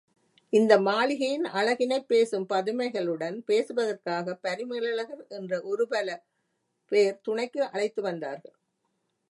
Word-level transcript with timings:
இந்த 0.53 0.79
மாளிகையின் 0.79 1.45
அழகினைப் 1.53 2.07
பேசும் 2.07 2.47
பதுமைகளுடன் 2.49 3.37
பேசுதற்காகப் 3.47 4.41
பரிமேலழகர் 4.41 5.27
என்ற 5.29 5.61
ஒரு 5.63 5.87
பல 5.87 6.07
பேர் 6.91 7.21
துணைக்கு 7.21 7.63
அழைத்துவந்தார்கள். 7.65 8.57